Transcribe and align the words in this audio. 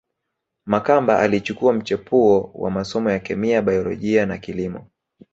Makamba 0.65 1.19
alichukua 1.19 1.73
mchepuo 1.73 2.51
wa 2.53 2.71
masomo 2.71 3.11
ya 3.11 3.19
kemia 3.19 3.61
baiolojia 3.61 4.25
na 4.25 4.37
kilimo 4.37 4.87